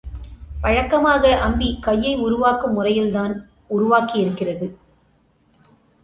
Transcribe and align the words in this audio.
வழக்கமாக 0.61 1.39
அம்பி 1.39 1.77
கையை 1.81 2.13
உருவாக்கும் 2.17 2.73
முறையிலேதான் 2.79 3.35
உருவாக்கியிருக்கிறது. 3.69 4.67